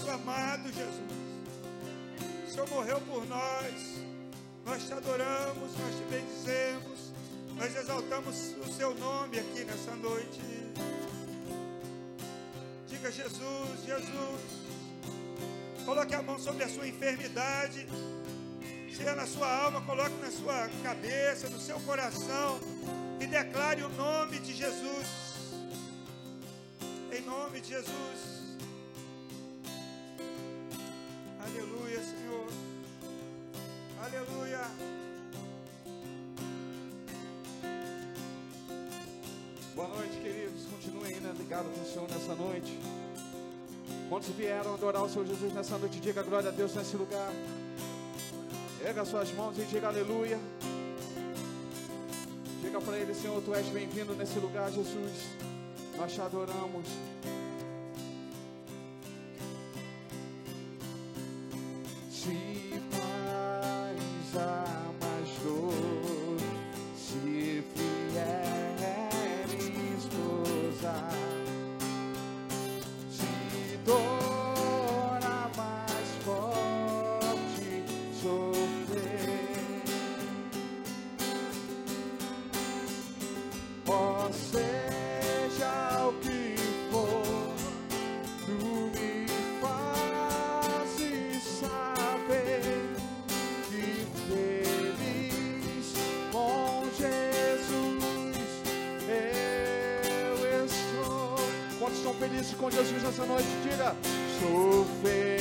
nosso 0.00 0.10
amado 0.10 0.72
Jesus. 0.72 1.20
O 2.46 2.50
Senhor 2.50 2.68
morreu 2.70 3.00
por 3.02 3.26
nós. 3.26 4.00
Nós 4.64 4.86
te 4.86 4.92
adoramos, 4.92 5.76
nós 5.78 5.94
te 5.96 6.02
bendizemos, 6.10 7.12
nós 7.56 7.74
exaltamos 7.76 8.54
o 8.58 8.72
seu 8.72 8.94
nome 8.94 9.38
aqui 9.38 9.64
nessa 9.64 9.94
noite. 9.96 10.40
Diga 12.86 13.10
Jesus, 13.10 13.84
Jesus. 13.84 14.40
Coloque 15.84 16.14
a 16.14 16.22
mão 16.22 16.38
sobre 16.38 16.64
a 16.64 16.68
sua 16.68 16.86
enfermidade. 16.86 17.86
Se 18.94 19.02
é 19.02 19.14
na 19.14 19.26
sua 19.26 19.50
alma, 19.64 19.80
coloque 19.82 20.16
na 20.20 20.30
sua 20.30 20.68
cabeça, 20.82 21.48
no 21.48 21.58
seu 21.58 21.80
coração 21.80 22.60
e 23.18 23.26
declare 23.26 23.82
o 23.82 23.88
nome 23.88 24.38
de 24.40 24.54
Jesus. 24.54 25.06
Em 27.12 27.22
nome 27.22 27.60
de 27.60 27.70
Jesus. 27.70 28.39
Nessa 42.30 42.34
noite. 42.34 42.78
Quantos 44.08 44.28
vieram 44.30 44.74
adorar 44.74 45.02
o 45.02 45.08
Senhor 45.08 45.26
Jesus 45.26 45.52
nessa 45.52 45.78
noite, 45.78 46.00
diga 46.00 46.22
glória 46.22 46.48
a 46.48 46.52
Deus 46.52 46.74
nesse 46.74 46.96
lugar. 46.96 47.32
Erga 48.84 49.04
suas 49.04 49.32
mãos 49.32 49.58
e 49.58 49.62
diga 49.62 49.88
aleluia. 49.88 50.38
Diga 52.62 52.80
para 52.80 52.98
ele, 52.98 53.14
Senhor, 53.14 53.42
tu 53.42 53.54
és 53.54 53.66
bem-vindo 53.68 54.14
nesse 54.14 54.38
lugar, 54.38 54.70
Jesus. 54.70 55.28
Nós 55.96 56.12
te 56.12 56.20
adoramos. 56.20 56.86
Com 102.56 102.70
Jesus 102.70 103.02
nessa 103.02 103.24
noite? 103.26 103.48
Diga, 103.62 103.94
sou 104.40 104.86
feliz 105.02 105.39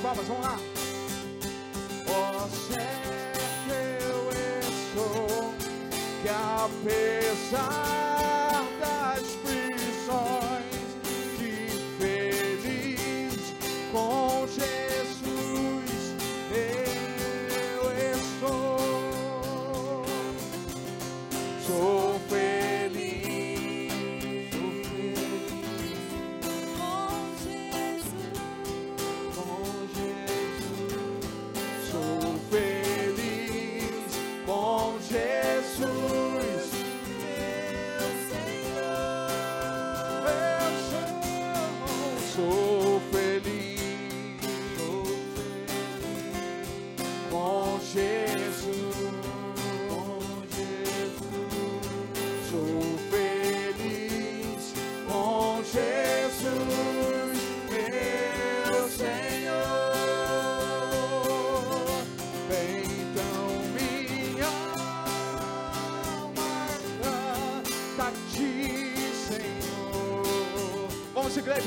Vamos 0.00 0.28
com 0.28 0.34
as 0.34 0.42
palmas, 0.42 0.67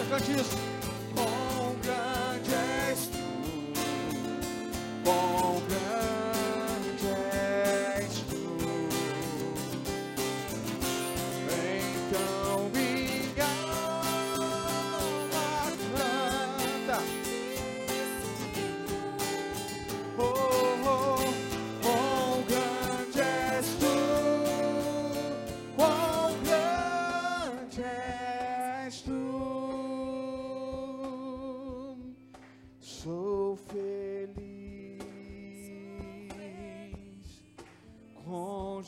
cante 0.10 0.32
isso. 0.32 0.61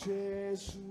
Jesus. 0.04 0.84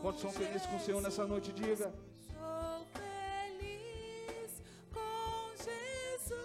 Quantos 0.00 0.20
são 0.20 0.30
felizes 0.30 0.66
com 0.66 0.76
o 0.76 0.80
Senhor 0.80 1.00
nessa 1.02 1.26
noite? 1.26 1.52
Diga. 1.52 1.92
Sou 2.30 2.86
feliz 2.92 4.62
com 4.92 5.52
Jesus, 5.56 6.42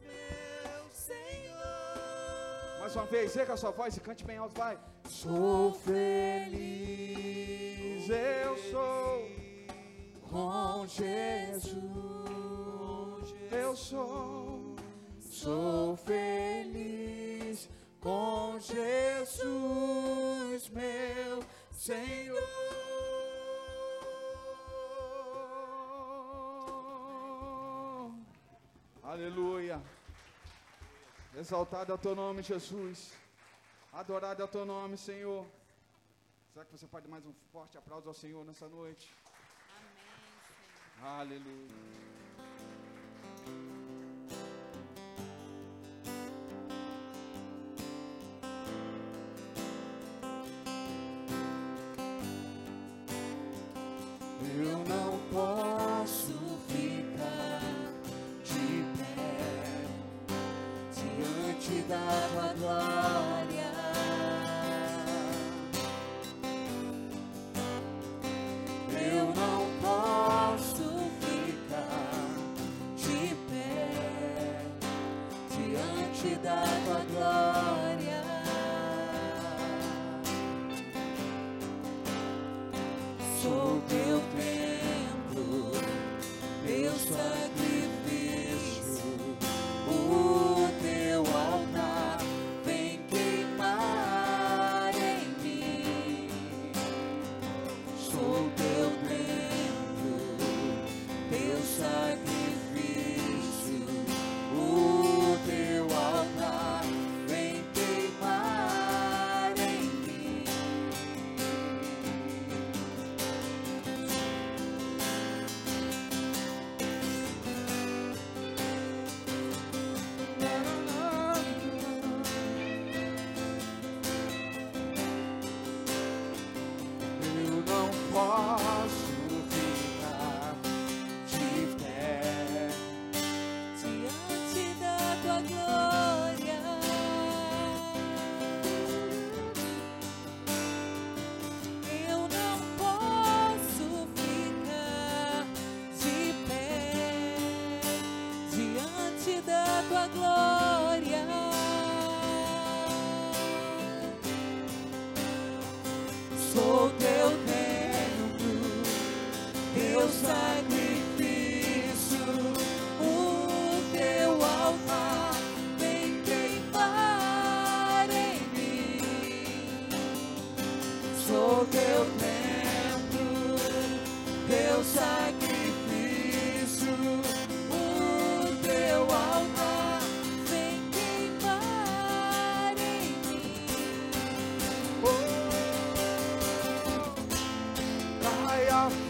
meu 0.00 0.82
Senhor. 0.90 2.80
Mais 2.80 2.94
uma 2.96 3.06
vez, 3.06 3.36
erga 3.36 3.54
a 3.54 3.56
sua 3.56 3.70
voz 3.70 3.96
e 3.96 4.00
cante 4.00 4.24
bem 4.24 4.36
alto, 4.38 4.58
vai. 4.58 4.78
Sou 5.08 5.72
feliz, 5.74 6.50
eu 8.08 8.56
sou 8.70 9.28
com 10.28 10.86
Jesus. 10.86 11.80
Eu 13.50 13.74
sou, 13.76 14.76
sou 15.20 15.96
feliz. 15.96 16.29
Senhor. 21.80 22.38
Aleluia. 29.02 29.80
Exaltado 31.34 31.92
é 31.92 31.94
o 31.94 31.98
teu 31.98 32.14
nome, 32.14 32.42
Jesus. 32.42 33.14
Adorado 33.94 34.42
é 34.42 34.44
o 34.44 34.48
teu 34.48 34.66
nome, 34.66 34.98
Senhor. 34.98 35.46
Será 36.52 36.66
que 36.66 36.72
você 36.72 36.86
pode 36.86 37.08
mais 37.08 37.24
um 37.24 37.32
forte 37.50 37.78
aplauso 37.78 38.08
ao 38.08 38.14
Senhor 38.14 38.44
nessa 38.44 38.68
noite? 38.68 39.10
Amém. 39.74 39.90
Senhor. 40.98 41.08
Aleluia. 41.20 42.19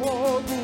fogo. 0.00 0.59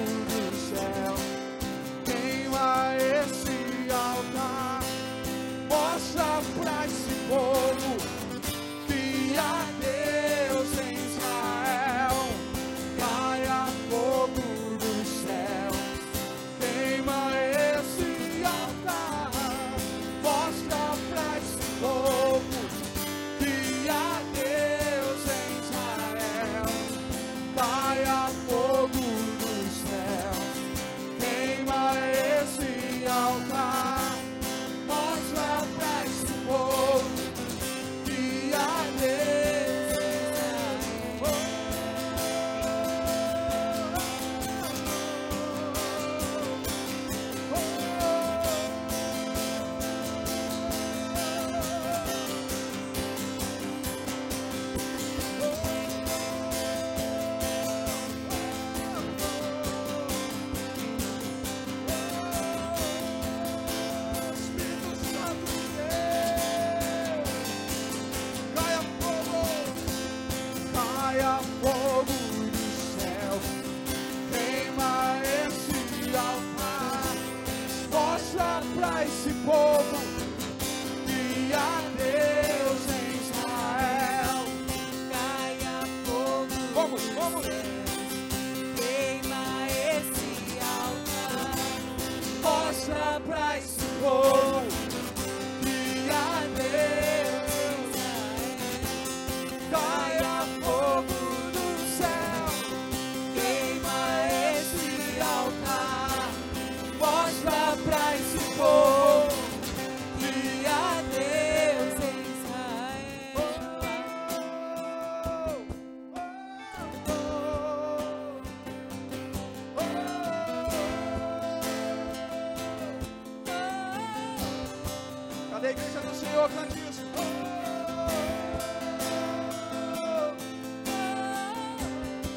Cadê 125.57 125.69
a 125.69 125.71
igreja 125.71 126.01
do 126.01 126.15
Senhor? 126.15 126.51
Cante 126.51 126.79
isso. 126.81 127.03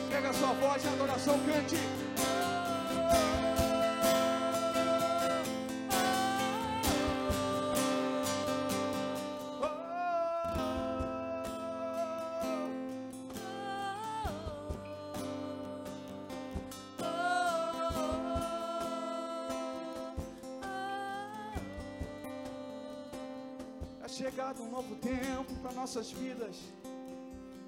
Pega 0.10 0.30
a 0.30 0.34
sua 0.34 0.54
voz 0.54 0.86
em 0.86 0.88
adoração, 0.88 1.38
cante. 1.40 1.76
Chegado 24.39 24.63
um 24.63 24.72
novo 24.72 24.96
tempo 24.96 25.53
para 25.62 25.74
nossas 25.74 26.12
vidas. 26.12 26.55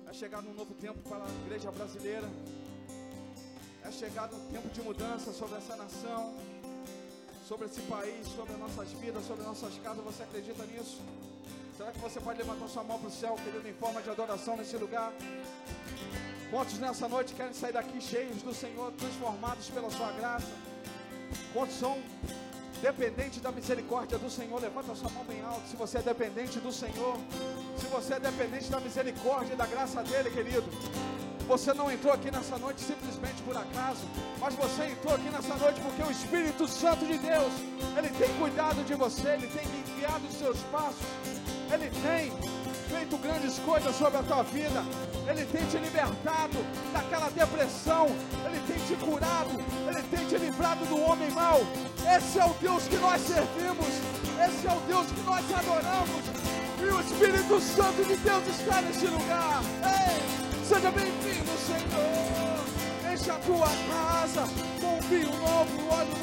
É 0.10 0.14
chegado 0.14 0.48
um 0.50 0.54
novo 0.54 0.74
tempo 0.76 1.00
para 1.00 1.26
a 1.26 1.30
igreja 1.46 1.70
brasileira. 1.70 2.30
É 3.84 3.92
chegado 3.92 4.38
um 4.38 4.46
tempo 4.50 4.70
de 4.70 4.82
mudança 4.82 5.34
sobre 5.34 5.58
essa 5.58 5.76
nação, 5.76 6.34
sobre 7.46 7.66
esse 7.66 7.82
país, 7.82 8.26
sobre 8.26 8.54
as 8.54 8.60
nossas 8.60 8.90
vidas, 8.94 9.26
sobre 9.26 9.42
as 9.42 9.48
nossas 9.48 9.78
casas. 9.80 10.02
Você 10.06 10.24
acredita 10.24 10.66
nisso? 10.66 11.02
Será 11.76 11.92
que 11.92 12.00
você 12.00 12.22
pode 12.22 12.38
levantar 12.38 12.70
sua 12.70 12.86
mão 12.86 12.98
para 13.00 13.10
o 13.10 13.12
céu, 13.12 13.36
querido, 13.44 13.68
em 13.68 13.74
forma 13.74 14.02
de 14.02 14.10
adoração 14.10 14.56
nesse 14.56 14.78
lugar? 14.78 15.12
Quantos 16.50 16.80
nessa 16.80 17.10
noite 17.10 17.34
querem 17.34 17.54
sair 17.54 17.74
daqui 17.74 18.00
cheios 18.00 18.42
do 18.44 18.54
Senhor, 18.54 18.94
transformados 18.94 19.70
pela 19.70 19.92
sua 19.92 20.14
graça? 20.14 20.54
Quantos 21.52 21.76
são 21.76 22.02
dependentes 22.82 23.40
da 23.42 23.52
misericórdia 23.52 24.18
do 24.18 24.30
Senhor? 24.30 24.60
Levanta 24.60 24.96
sua 24.96 25.10
mão 25.12 25.24
bem 25.24 25.42
alto. 25.42 25.68
Se 25.70 25.76
você 25.76 26.00
é 26.00 26.02
dependente 26.02 26.60
do 26.60 26.72
Senhor, 26.72 27.18
se 27.78 27.86
você 27.86 28.16
é 28.16 28.20
dependente 28.20 28.70
da 28.70 28.80
misericórdia 28.80 29.54
e 29.54 29.56
da 29.56 29.66
graça 29.66 30.04
dele, 30.04 30.32
querido. 30.32 30.66
Você 31.48 31.74
não 31.74 31.92
entrou 31.92 32.14
aqui 32.14 32.32
nessa 32.32 32.58
noite 32.58 32.82
simplesmente 32.82 33.42
por 33.44 33.58
acaso, 33.58 34.02
mas 34.40 34.56
você 34.56 34.86
entrou 34.86 35.14
aqui 35.16 35.30
nessa 35.30 35.56
noite 35.56 35.82
porque 35.82 36.02
o 36.02 36.12
Espírito 36.12 36.68
Santo 36.68 37.06
de 37.06 37.18
Deus, 37.18 37.54
ele 37.98 38.10
tem 38.10 38.34
cuidado 38.38 38.84
de 38.86 38.94
você, 38.94 39.30
ele 39.32 39.48
tem 39.48 39.68
guiado 39.96 40.26
os 40.28 40.36
seus 40.36 40.60
passos, 40.72 41.02
ele 41.74 41.90
tem 42.02 42.32
feito 43.02 43.18
grandes 43.18 43.58
coisas 43.60 43.96
sobre 43.96 44.20
a 44.20 44.24
tua 44.24 44.44
vida, 44.44 44.84
ele 45.28 45.44
tem 45.46 45.66
te 45.66 45.78
libertado 45.78 46.58
daquela 46.94 47.30
depressão, 47.32 48.06
ele 48.46 48.62
tem 48.68 48.78
te 48.86 48.96
curado, 49.04 49.50
ele 49.88 50.04
tem 50.04 50.28
te 50.28 50.38
livrado 50.38 50.86
do 50.86 51.02
homem 51.02 51.32
mau. 51.32 51.62
Esse 52.16 52.40
é 52.40 52.46
o 52.46 52.54
Deus 52.62 52.84
que 52.84 52.98
nós 52.98 53.20
servimos, 53.22 53.88
esse 54.46 54.68
é 54.68 54.72
o 54.72 54.80
Deus 54.82 55.08
que 55.08 55.22
nós 55.22 55.44
adoramos, 55.52 56.26
e 56.80 56.84
o 56.84 57.02
Espírito 57.02 57.60
Santo 57.60 58.06
de 58.06 58.16
Deus 58.18 58.48
está 58.48 58.82
nesse 58.82 59.08
lugar. 59.08 59.64
Ei! 59.84 60.64
Seja 60.64 60.92
bem-vindo, 60.92 61.52
Senhor. 61.58 63.12
Enche 63.12 63.32
a 63.32 63.40
tua 63.40 63.68
casa 63.90 64.48
com 64.80 64.98
um 64.98 65.02
vinho 65.02 65.32
novo, 65.38 65.90
óleo 65.90 66.18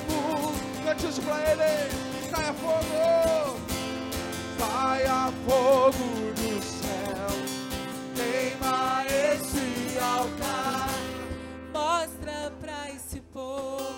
novo. 0.00 0.54
Cante 0.82 1.06
isso 1.06 1.22
pra 1.22 1.40
ele. 1.40 2.30
Caia 2.30 2.54
fogo. 2.54 3.53
Caia 4.70 5.32
fogo 5.46 6.32
do 6.34 6.62
céu. 6.62 7.30
Queima 8.14 9.04
esse 9.06 9.98
altar. 9.98 10.88
Mostra 11.72 12.52
pra 12.60 12.90
esse 12.90 13.20
povo 13.20 13.94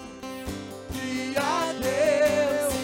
Que 0.93 1.37
a 1.37 1.73
Deus 1.73 2.77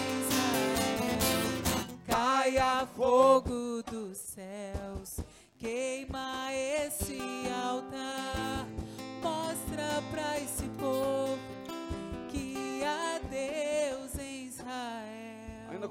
caia 2.43 2.87
fogo 2.97 3.83
dos 3.91 4.19
céus, 4.19 5.21
queima 5.59 6.53
esse 6.53 7.19
altar, 7.65 8.67
mostra 9.23 10.03
pra 10.11 10.39
esse 10.39 10.65
povo 10.79 11.52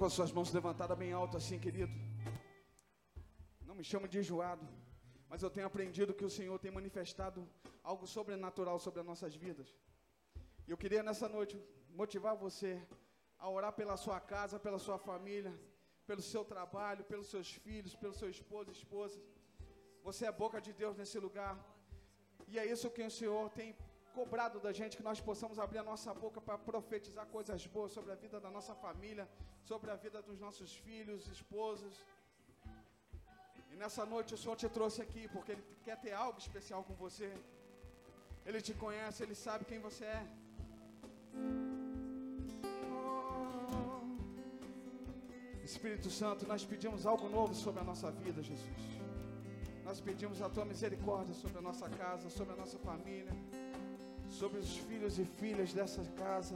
com 0.01 0.07
as 0.07 0.13
suas 0.13 0.31
mãos 0.31 0.51
levantadas 0.51 0.97
bem 0.97 1.11
alto 1.13 1.37
assim, 1.37 1.57
querido. 1.65 1.93
Não 3.67 3.75
me 3.79 3.83
chama 3.89 4.07
de 4.11 4.17
enjoado, 4.21 4.67
mas 5.29 5.43
eu 5.43 5.51
tenho 5.55 5.67
aprendido 5.67 6.15
que 6.19 6.25
o 6.29 6.33
Senhor 6.37 6.57
tem 6.63 6.71
manifestado 6.77 7.39
algo 7.89 8.07
sobrenatural 8.13 8.79
sobre 8.85 9.01
as 9.01 9.05
nossas 9.05 9.35
vidas. 9.43 9.67
E 10.67 10.71
eu 10.71 10.77
queria 10.83 11.03
nessa 11.03 11.29
noite 11.29 11.55
motivar 12.01 12.35
você 12.35 12.71
a 13.37 13.47
orar 13.57 13.73
pela 13.73 13.95
sua 13.95 14.19
casa, 14.19 14.63
pela 14.65 14.79
sua 14.79 14.97
família, 14.97 15.53
pelo 16.07 16.23
seu 16.31 16.43
trabalho, 16.53 17.05
pelos 17.11 17.27
seus 17.33 17.51
filhos, 17.65 17.95
pelo 18.03 18.15
seu 18.21 18.29
esposo 18.35 18.71
esposa. 18.71 19.21
Você 20.07 20.25
é 20.25 20.31
boca 20.31 20.59
de 20.59 20.73
Deus 20.73 20.97
nesse 20.97 21.19
lugar. 21.19 21.53
E 22.47 22.57
é 22.57 22.65
isso 22.65 22.89
que 22.89 23.03
o 23.03 23.15
Senhor 23.19 23.51
tem 23.51 23.75
cobrado 24.17 24.57
da 24.65 24.71
gente, 24.79 24.97
que 24.99 25.07
nós 25.09 25.19
possamos 25.29 25.57
abrir 25.65 25.79
a 25.83 25.87
nossa 25.91 26.11
boca 26.23 26.39
para 26.47 26.57
profetizar 26.69 27.25
coisas 27.35 27.65
boas 27.75 27.91
sobre 27.97 28.11
a 28.15 28.17
vida 28.23 28.39
da 28.45 28.51
nossa 28.57 28.73
família, 28.85 29.25
sobre 29.71 29.89
a 29.93 29.97
vida 30.05 30.19
dos 30.27 30.39
nossos 30.45 30.71
filhos, 30.85 31.27
esposas. 31.35 31.95
E 33.71 33.75
nessa 33.81 34.05
noite 34.13 34.33
o 34.33 34.39
Senhor 34.41 34.57
te 34.63 34.69
trouxe 34.77 35.01
aqui 35.05 35.23
porque 35.35 35.51
Ele 35.53 35.63
quer 35.87 35.97
ter 36.05 36.13
algo 36.25 36.39
especial 36.45 36.83
com 36.83 36.95
você. 37.05 37.29
Ele 38.45 38.61
te 38.67 38.73
conhece, 38.85 39.23
Ele 39.23 39.35
sabe 39.45 39.65
quem 39.71 39.79
você 39.87 40.05
é. 40.19 40.23
Espírito 45.71 46.09
Santo, 46.09 46.47
nós 46.51 46.63
pedimos 46.65 47.05
algo 47.05 47.27
novo 47.29 47.53
sobre 47.55 47.79
a 47.83 47.83
nossa 47.83 48.09
vida, 48.11 48.41
Jesus. 48.43 48.87
Nós 49.85 49.99
pedimos 50.07 50.41
a 50.41 50.49
tua 50.49 50.65
misericórdia 50.65 51.33
sobre 51.33 51.57
a 51.59 51.61
nossa 51.61 51.87
casa, 51.89 52.29
sobre 52.29 52.53
a 52.53 52.57
nossa 52.57 52.77
família, 52.79 53.33
sobre 54.31 54.59
os 54.59 54.77
filhos 54.77 55.19
e 55.19 55.25
filhas 55.25 55.73
dessa 55.73 56.01
casa, 56.17 56.55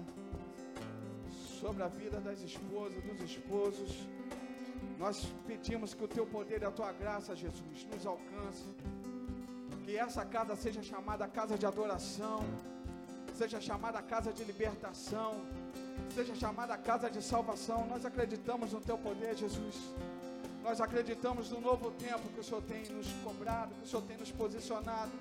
sobre 1.60 1.84
a 1.84 1.88
vida 1.88 2.20
das 2.20 2.42
esposas, 2.42 3.04
dos 3.04 3.22
esposos. 3.22 3.92
Nós 4.98 5.28
pedimos 5.46 5.94
que 5.94 6.04
o 6.04 6.08
teu 6.08 6.26
poder 6.26 6.62
e 6.62 6.66
a 6.66 6.72
tua 6.72 6.92
graça, 6.94 7.36
Jesus, 7.36 7.86
nos 7.92 8.06
alcance. 8.06 8.66
Que 9.84 9.98
essa 9.98 10.26
casa 10.26 10.56
seja 10.56 10.82
chamada 10.82 11.28
casa 11.28 11.58
de 11.58 11.66
adoração, 11.66 12.40
seja 13.34 13.60
chamada 13.60 14.02
casa 14.02 14.32
de 14.32 14.44
libertação, 14.44 15.42
seja 16.14 16.34
chamada 16.34 16.78
casa 16.78 17.10
de 17.10 17.22
salvação. 17.22 17.86
Nós 17.88 18.06
acreditamos 18.06 18.72
no 18.72 18.80
teu 18.80 18.98
poder, 18.98 19.36
Jesus. 19.36 19.76
Nós 20.64 20.82
acreditamos 20.82 21.52
no 21.52 21.60
novo 21.62 21.92
tempo 21.92 22.28
que 22.34 22.40
o 22.40 22.44
Senhor 22.44 22.64
tem 22.64 22.84
nos 22.90 23.12
cobrado, 23.24 23.76
que 23.76 23.84
o 23.84 23.88
Senhor 23.88 24.02
tem 24.04 24.18
nos 24.18 24.32
posicionado. 24.32 25.12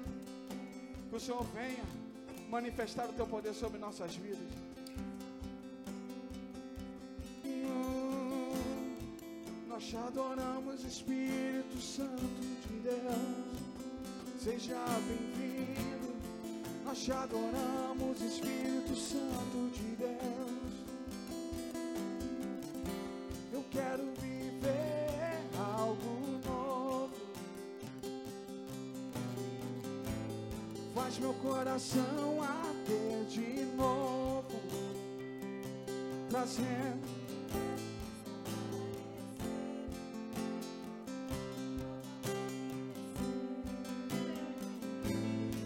Que 1.10 1.16
o 1.16 1.20
Senhor 1.20 1.44
venha 1.58 1.84
manifestar 2.50 3.08
o 3.08 3.12
teu 3.12 3.26
poder 3.26 3.54
sobre 3.54 3.78
nossas 3.78 4.14
vidas. 4.16 4.38
Nós 9.68 9.84
te 9.84 9.96
adoramos, 9.96 10.84
Espírito 10.84 11.80
Santo 11.80 12.22
de 12.68 12.78
Deus. 12.80 13.64
Seja 14.38 14.76
bem-vindo. 15.08 16.14
Nós 16.84 17.02
te 17.02 17.10
adoramos, 17.10 18.20
Espírito 18.20 18.94
Santo 18.94 19.70
de 19.74 19.96
Deus. 19.96 20.13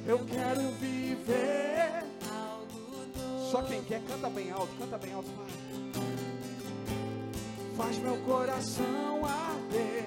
Eu 0.08 0.18
quero 0.20 0.70
viver. 0.80 2.02
Algo 2.32 3.04
novo. 3.14 3.50
Só 3.50 3.60
quem 3.60 3.84
quer, 3.84 4.00
canta 4.04 4.30
bem 4.30 4.50
alto, 4.50 4.74
canta 4.78 4.96
bem 4.96 5.12
alto. 5.12 5.28
vai. 5.36 5.46
Faz 7.76 7.98
meu 7.98 8.16
coração 8.22 9.20
arder. 9.22 10.06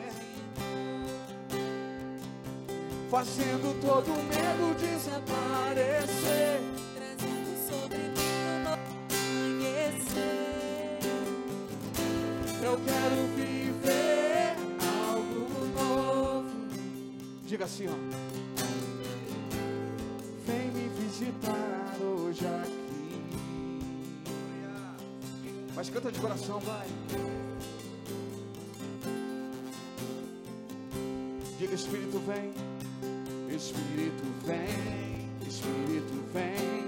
Fazendo 3.11 3.79
todo 3.79 4.07
medo 4.07 4.73
desaparecer. 4.79 6.61
Trazendo 6.95 7.69
sobre 7.69 7.97
mim 7.99 8.33
um 8.49 8.63
novo 8.63 8.81
amanhecer. 9.53 10.17
Eu 12.63 12.79
quero 12.83 13.27
viver 13.35 14.55
algo 15.05 15.65
novo. 15.75 16.49
Diga 17.45 17.65
assim, 17.65 17.87
ó. 17.87 18.50
Mas 25.81 25.89
canta 25.89 26.11
de 26.11 26.19
coração, 26.19 26.59
vai. 26.59 26.85
Diga, 31.57 31.73
Espírito, 31.73 32.19
vem. 32.19 32.53
Espírito, 33.49 34.23
vem. 34.45 35.27
Espírito, 35.41 36.23
vem. 36.31 36.85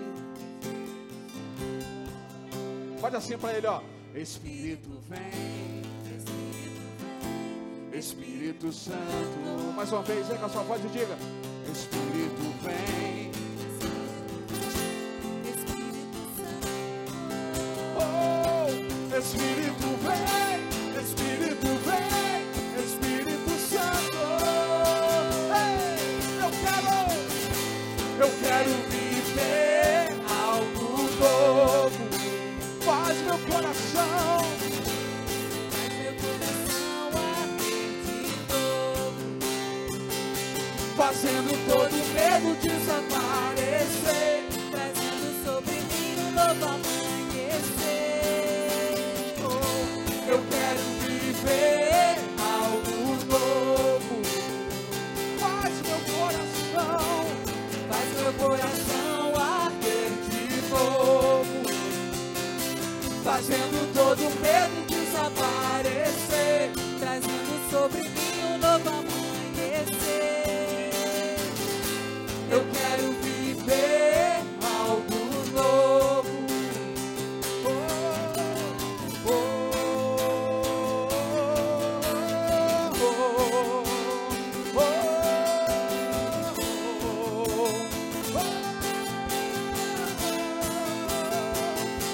Faz 3.02 3.16
assim 3.16 3.36
para 3.36 3.58
ele, 3.58 3.66
ó. 3.66 3.82
Espírito, 4.14 4.92
vem. 5.10 5.82
Espírito 7.98 8.72
Santo. 8.72 9.74
Mais 9.76 9.92
uma 9.92 10.04
vez, 10.04 10.28
vem 10.28 10.38
com 10.38 10.46
a 10.46 10.50
sua 10.50 10.62
voz 10.62 10.86
e 10.86 10.88
diga. 10.90 11.18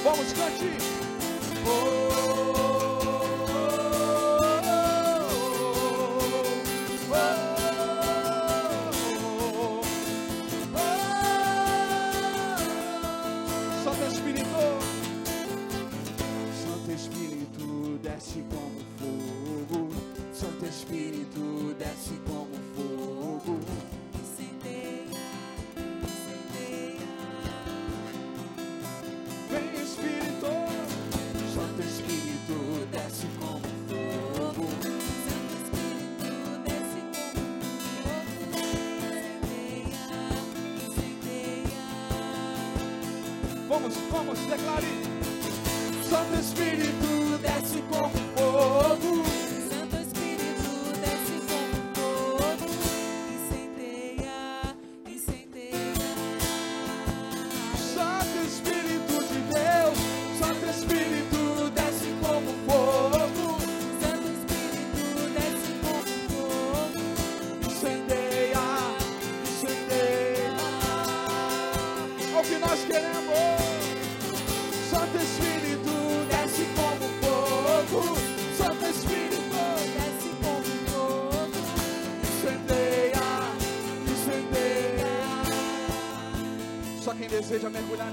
Vamos, 0.10 0.34
cante. 0.34 0.90
Santo 1.64 2.39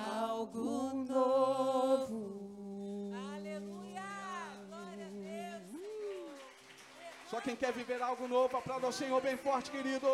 algo 0.00 0.94
novo. 1.12 2.20
Aleluia! 3.34 4.02
Glória 4.68 5.06
a 5.06 5.10
Deus! 5.10 5.68
Só 7.30 7.40
quem 7.40 7.56
quer 7.56 7.72
viver 7.72 8.00
algo 8.02 8.26
novo, 8.26 8.56
aplauda 8.56 8.86
ao 8.86 8.92
Senhor 8.92 9.20
bem 9.20 9.36
forte, 9.36 9.70
querido. 9.70 10.06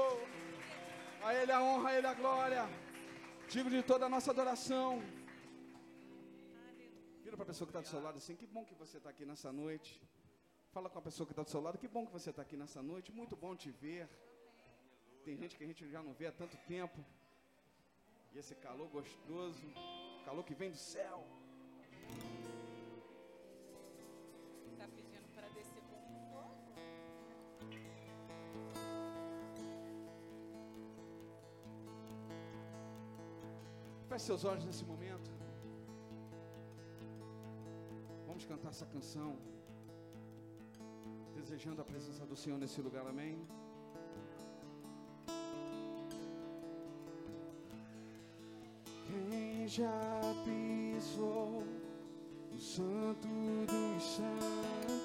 A 1.23 1.35
Ele 1.35 1.53
a 1.53 1.63
honra, 1.63 1.89
a 1.91 1.95
Ele 1.99 2.07
a 2.07 2.15
glória. 2.15 2.69
Digo 3.49 3.71
de 3.71 3.83
toda 3.83 4.07
a 4.07 4.09
nossa 4.09 4.31
adoração. 4.31 5.03
Vira 7.23 7.37
para 7.37 7.45
a 7.45 7.47
pessoa 7.47 7.67
que 7.67 7.71
está 7.71 7.81
do 7.81 7.89
seu 7.89 8.01
lado 8.01 8.19
assim, 8.19 8.37
que 8.37 8.47
bom 8.47 8.65
que 8.65 8.75
você 8.75 8.99
está 8.99 9.11
aqui 9.11 9.25
nessa 9.25 9.53
noite. 9.53 10.01
Fala 10.75 10.89
com 10.91 10.99
a 10.99 11.03
pessoa 11.03 11.27
que 11.27 11.33
está 11.33 11.43
do 11.43 11.51
seu 11.51 11.61
lado, 11.61 11.79
que 11.79 11.89
bom 11.89 12.05
que 12.07 12.13
você 12.13 12.31
está 12.31 12.43
aqui 12.43 12.57
nessa 12.57 12.83
noite. 12.83 13.11
Muito 13.21 13.35
bom 13.35 13.57
te 13.57 13.71
ver. 13.71 14.09
Tem 15.25 15.37
gente 15.37 15.57
que 15.57 15.65
a 15.65 15.67
gente 15.67 15.89
já 15.89 16.03
não 16.03 16.13
vê 16.13 16.27
há 16.27 16.33
tanto 16.33 16.57
tempo. 16.75 17.05
E 18.37 18.39
esse 18.39 18.55
calor 18.57 18.87
gostoso, 18.89 19.67
calor 20.27 20.45
que 20.45 20.55
vem 20.55 20.71
do 20.71 20.77
céu. 20.77 21.27
Tá 24.77 24.87
pedindo 24.95 25.27
para 25.35 25.49
descer 25.55 25.83
como 25.91 26.07
fogo? 26.31 26.75
Feche 34.11 34.25
seus 34.27 34.45
olhos 34.45 34.67
nesse 34.67 34.85
momento. 34.85 35.31
Vamos 38.27 38.45
cantar 38.45 38.69
essa 38.69 38.85
canção. 38.85 39.39
Desejando 41.35 41.81
a 41.81 41.85
presença 41.87 42.27
do 42.27 42.37
Senhor 42.37 42.59
nesse 42.59 42.83
lugar, 42.83 43.07
amém? 43.07 43.49
Já 49.77 50.35
pisou 50.43 51.63
no 52.51 52.59
santo 52.59 53.29
dos 53.67 54.03
santos? 54.03 54.96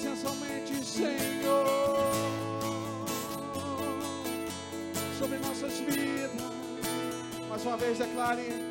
Presença 0.00 0.28
aumente, 0.28 0.84
Senhor, 0.84 1.66
sobre 5.18 5.38
nossas 5.38 5.72
vidas. 5.80 6.30
Mais 7.48 7.64
uma 7.64 7.76
vez, 7.76 7.98
declare. 7.98 8.67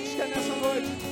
Querem 0.00 0.30
nessa 0.30 0.56
noite? 0.56 1.11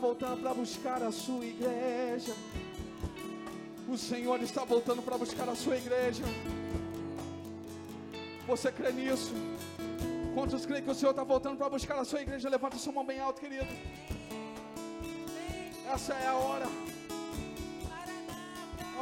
Voltando 0.00 0.40
para 0.42 0.54
buscar 0.54 1.02
a 1.02 1.12
sua 1.12 1.44
igreja. 1.44 2.34
O 3.88 3.98
Senhor 3.98 4.42
está 4.42 4.64
voltando 4.64 5.02
para 5.02 5.18
buscar 5.18 5.48
a 5.48 5.54
sua 5.54 5.76
igreja. 5.76 6.24
Você 8.46 8.72
crê 8.72 8.92
nisso? 8.92 9.32
Quantos 10.34 10.64
creem 10.64 10.82
que 10.82 10.90
o 10.90 10.94
Senhor 10.94 11.10
está 11.10 11.24
voltando 11.24 11.58
para 11.58 11.68
buscar 11.68 11.98
a 11.98 12.04
sua 12.04 12.22
igreja? 12.22 12.48
Levanta 12.48 12.78
sua 12.78 12.92
mão 12.92 13.04
bem 13.04 13.20
alto, 13.20 13.40
querido. 13.40 13.66
Essa 15.92 16.14
é 16.14 16.26
a 16.28 16.34
hora 16.34 16.66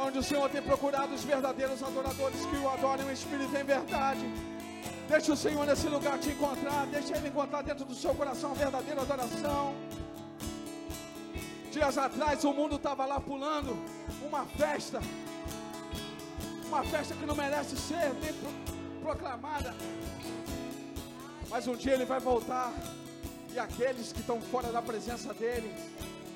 onde 0.01 0.17
o 0.17 0.23
Senhor 0.23 0.49
tem 0.49 0.61
procurado 0.61 1.13
os 1.13 1.23
verdadeiros 1.23 1.83
adoradores 1.83 2.45
que 2.45 2.57
o 2.57 2.69
adorem 2.69 3.07
em 3.07 3.11
espírito 3.11 3.53
e 3.53 3.61
em 3.61 3.63
verdade. 3.63 4.25
Deixa 5.09 5.33
o 5.33 5.37
Senhor 5.37 5.65
nesse 5.65 5.87
lugar 5.87 6.17
te 6.19 6.29
encontrar. 6.29 6.85
Deixa 6.87 7.17
Ele 7.17 7.27
encontrar 7.27 7.61
dentro 7.63 7.85
do 7.85 7.95
seu 7.95 8.13
coração 8.15 8.51
a 8.51 8.53
verdadeira 8.53 9.01
adoração. 9.01 9.75
Dias 11.79 11.97
atrás 11.97 12.43
o 12.43 12.51
mundo 12.51 12.75
estava 12.75 13.05
lá 13.05 13.21
pulando 13.21 13.73
uma 14.21 14.45
festa. 14.45 14.99
Uma 16.67 16.83
festa 16.83 17.15
que 17.15 17.25
não 17.25 17.33
merece 17.33 17.77
ser 17.77 18.13
nem 18.21 18.33
pro- 18.33 19.01
proclamada. 19.01 19.73
Mas 21.49 21.67
um 21.67 21.77
dia 21.77 21.93
ele 21.93 22.03
vai 22.03 22.19
voltar. 22.19 22.73
E 23.53 23.57
aqueles 23.57 24.11
que 24.11 24.19
estão 24.19 24.41
fora 24.41 24.73
da 24.73 24.81
presença 24.81 25.33
dele 25.33 25.73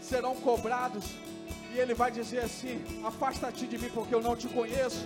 serão 0.01 0.33
cobrados. 0.37 1.03
E 1.73 1.77
ele 1.77 1.93
vai 1.93 2.09
dizer 2.09 2.39
assim: 2.45 2.81
Afasta-te 3.05 3.67
de 3.67 3.77
mim, 3.77 3.89
porque 3.93 4.15
eu 4.15 4.21
não 4.21 4.37
te 4.37 4.47
conheço. 4.47 5.05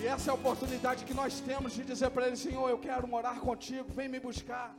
E 0.00 0.06
essa 0.08 0.30
é 0.30 0.32
a 0.32 0.34
oportunidade 0.34 1.04
que 1.04 1.14
nós 1.14 1.38
temos 1.38 1.74
de 1.74 1.84
dizer 1.84 2.10
para 2.10 2.26
Ele: 2.26 2.36
Senhor, 2.36 2.68
eu 2.68 2.78
quero 2.78 3.06
morar 3.06 3.38
contigo, 3.38 3.86
vem 3.94 4.08
me 4.08 4.18
buscar. 4.18 4.74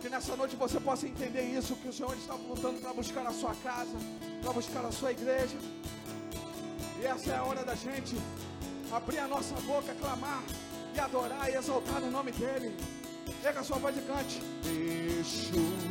Que 0.00 0.08
nessa 0.08 0.36
noite 0.36 0.56
você 0.56 0.78
possa 0.78 1.06
entender 1.06 1.42
isso, 1.42 1.74
que 1.76 1.88
o 1.88 1.92
Senhor 1.92 2.14
está 2.16 2.34
lutando 2.34 2.80
para 2.80 2.92
buscar 2.92 3.26
a 3.26 3.32
sua 3.32 3.54
casa, 3.56 3.96
para 4.42 4.52
buscar 4.52 4.84
a 4.84 4.92
sua 4.92 5.12
igreja. 5.12 5.56
E 7.00 7.06
essa 7.06 7.32
é 7.32 7.36
a 7.36 7.42
hora 7.44 7.64
da 7.64 7.74
gente 7.74 8.16
abrir 8.92 9.18
a 9.18 9.28
nossa 9.28 9.54
boca, 9.62 9.94
clamar 9.94 10.42
e 10.94 11.00
adorar 11.00 11.50
e 11.50 11.56
exaltar 11.56 12.02
o 12.02 12.10
nome 12.10 12.32
dEle. 12.32 12.74
Pega 13.42 13.60
a 13.60 13.64
sua 13.64 13.78
voz 13.78 13.96
e 13.96 14.00
cante. 14.02 14.40
Yeshua. 14.64 15.86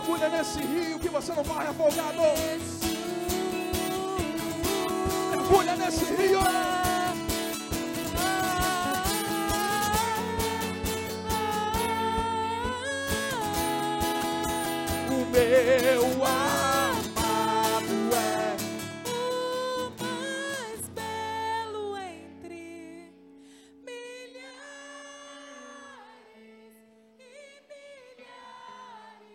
Mergulha 0.00 0.30
nesse 0.30 0.60
rio 0.60 0.98
que 0.98 1.10
você 1.10 1.34
não 1.34 1.44
morre 1.44 1.66
afogado. 1.66 2.16
Mergulha 5.30 5.76
nesse 5.76 6.04
rio. 6.06 6.79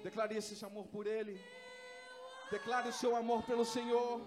Declare 0.07 0.37
esse 0.37 0.63
amor 0.63 0.85
por 0.93 1.07
Ele. 1.07 1.35
Declare 2.51 2.87
o 2.89 2.93
seu 2.93 3.15
amor 3.15 3.39
pelo 3.43 3.65
Senhor. 3.65 4.21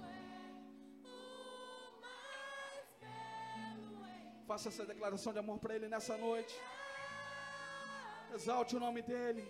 Faça 4.49 4.71
essa 4.71 4.85
declaração 4.85 5.33
de 5.33 5.39
amor 5.39 5.59
para 5.61 5.77
Ele 5.77 5.87
nessa 5.87 6.17
noite. 6.17 6.55
Exalte 8.35 8.75
o 8.75 8.81
nome 8.81 9.03
dEle. 9.03 9.47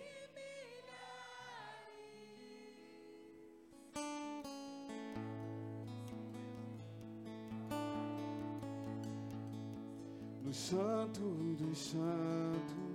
No 10.43 10.53
santo 10.53 11.21
dos 11.61 11.77
santos, 11.91 12.88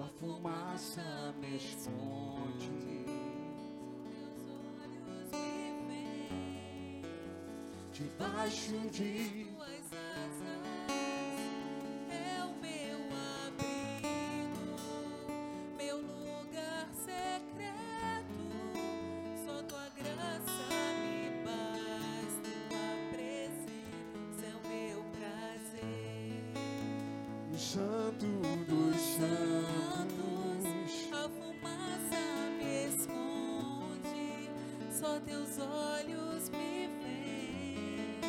da 0.00 0.06
fumaça 0.18 1.34
me 1.42 1.56
esconde. 1.56 3.04
Debaixo 7.92 8.78
de 8.90 9.49
só 35.00 35.18
teus 35.20 35.58
olhos 35.58 36.50
me 36.50 36.90
veem. 37.00 38.20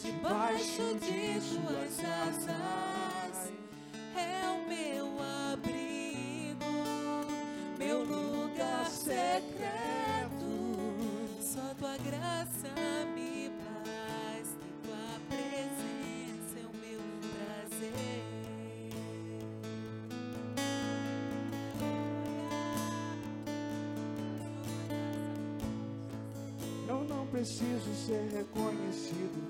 Debaixo 0.00 0.94
de 0.94 1.38
tuas 1.40 2.00
asas 2.00 3.03
preciso 27.34 27.92
ser 28.06 28.30
reconhecido 28.30 29.43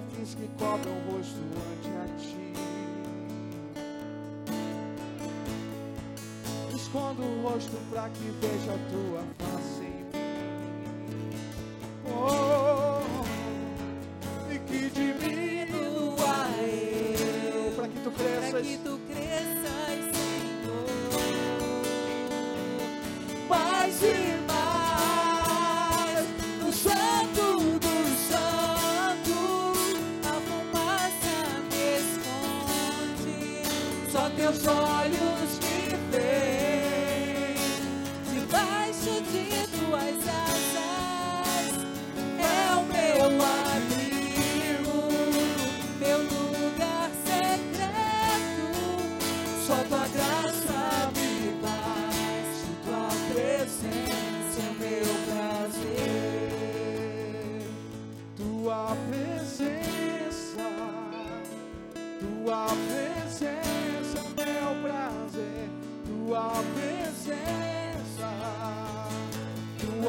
serafins 0.00 0.34
que 0.34 0.48
cobrem 0.58 0.92
o 0.92 1.12
rosto 1.12 1.40
ante 1.72 1.88
a 1.88 2.06
ti. 2.18 2.36
Escondo 6.74 7.22
o 7.22 7.42
rosto 7.42 7.76
para 7.90 8.08
que 8.08 8.30
veja 8.40 8.72
a 8.72 8.78
tua 8.90 9.22
face 9.38 9.69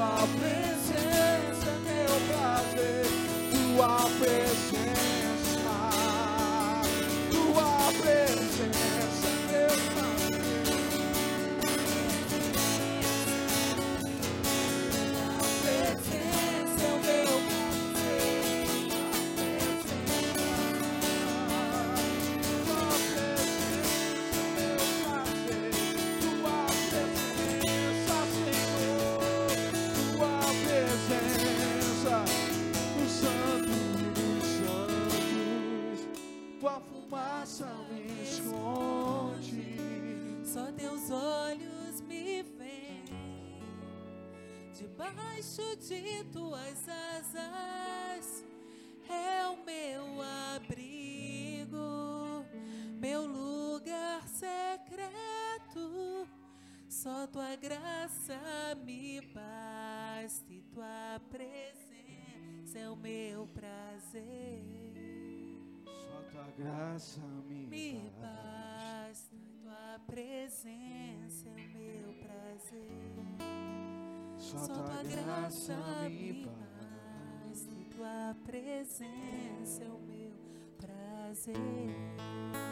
Tua 0.02 0.28
presença 0.30 1.70
é 1.70 1.78
meu 1.86 2.36
prazer. 2.36 3.06
Tua 3.52 4.10
presença. 4.18 4.51
Debaixo 45.10 45.76
de 45.78 46.24
tuas 46.32 46.88
asas 46.88 48.46
é 49.10 49.48
o 49.48 49.58
meu 49.66 50.22
abrigo, 50.56 52.46
meu 53.00 53.26
lugar 53.26 54.28
secreto. 54.28 56.28
Só 56.88 57.26
tua 57.28 57.56
graça 57.56 58.38
me 58.86 59.20
basta 59.34 60.54
e 60.54 60.62
tua 60.62 61.20
presença 61.32 62.78
é 62.78 62.88
o 62.90 62.96
meu 62.96 63.48
prazer. 63.48 64.94
Só 65.84 66.22
tua 66.32 66.48
graça 66.56 67.20
me, 67.48 67.66
Me 67.68 68.14
basta. 68.22 69.10
basta, 69.10 69.36
tua 69.64 70.00
presença 70.06 71.50
é 71.50 71.52
o 71.52 71.56
meu 71.78 72.14
prazer. 72.22 73.91
Só 74.42 74.58
tua 74.68 75.04
graça 75.04 75.76
me 76.10 76.46
basta. 76.46 77.72
tua 77.96 78.36
presença 78.44 79.84
é 79.84 79.88
o 79.88 80.00
meu 80.00 80.34
prazer. 80.80 82.71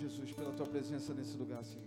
Jesus, 0.00 0.32
pela 0.32 0.50
tua 0.52 0.66
presença 0.66 1.12
nesse 1.12 1.36
lugar, 1.36 1.62
Senhor. 1.62 1.86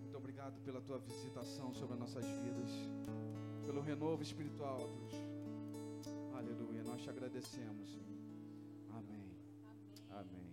Muito 0.00 0.16
obrigado 0.16 0.58
pela 0.62 0.80
tua 0.80 0.98
visitação 0.98 1.74
sobre 1.74 1.92
as 1.94 2.00
nossas 2.00 2.24
vidas, 2.24 2.70
pelo 3.66 3.82
renovo 3.82 4.22
espiritual, 4.22 4.78
Deus. 4.78 5.12
Aleluia. 6.34 6.82
Nós 6.82 7.02
te 7.02 7.10
agradecemos, 7.10 7.90
Senhor. 7.90 8.22
Amém. 8.88 9.30
Amém. 10.08 10.50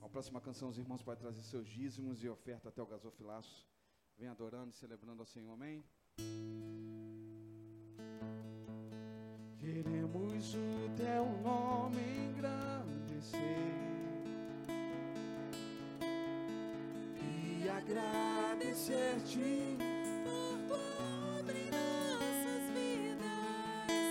A 0.00 0.08
próxima 0.08 0.40
canção, 0.40 0.68
os 0.68 0.78
irmãos 0.78 1.02
podem 1.02 1.20
trazer 1.20 1.42
seus 1.42 1.66
dízimos 1.66 2.22
e 2.22 2.28
oferta 2.28 2.68
até 2.68 2.80
o 2.80 2.86
gasofilaço. 2.86 3.66
Vem 4.16 4.28
adorando 4.28 4.70
e 4.70 4.76
celebrando 4.76 5.22
ao 5.22 5.26
Senhor. 5.26 5.52
Amém. 5.52 5.84
Queremos 9.58 10.54
o 10.54 10.96
teu 10.96 11.24
nome 11.42 11.98
engrandecer 12.28 13.65
agradecer-te. 17.76 19.76
Por 20.68 21.50
em 21.50 21.70
nossas 21.70 22.64
vidas, 22.74 24.06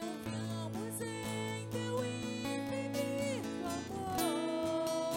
confiamos 0.00 0.96
em 1.00 1.66
teu 1.72 2.04
infinito 2.04 3.64
amor. 3.64 5.16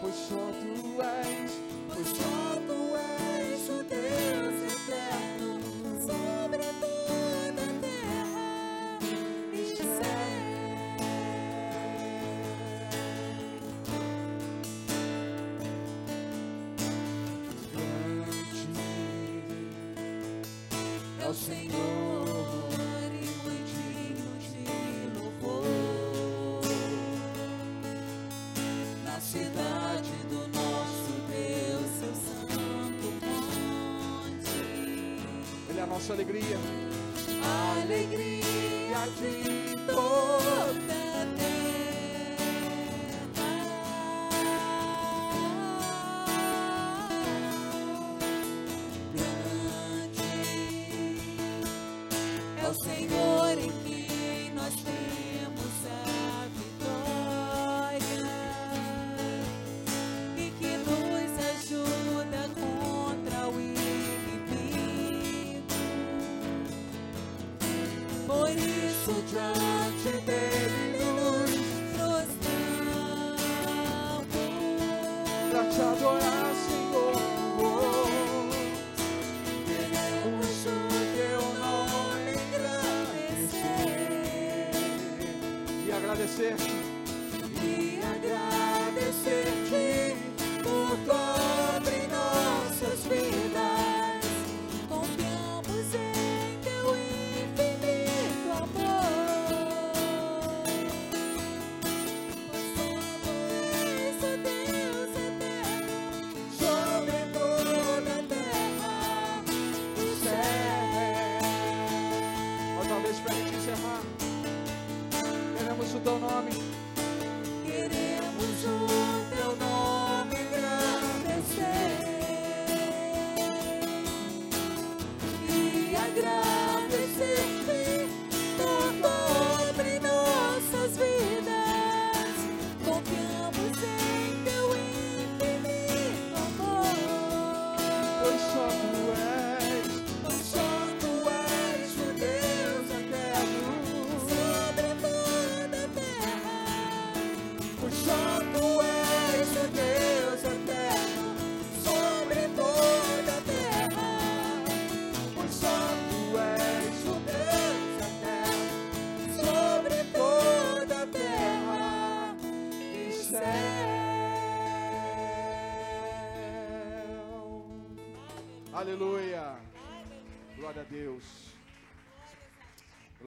Pois 0.00 0.14
só 0.14 0.44
tu 0.60 0.74
és, 1.02 1.41
nossa 36.02 36.14
alegria. 36.14 36.58
alegria 37.82 39.06
de 39.20 39.51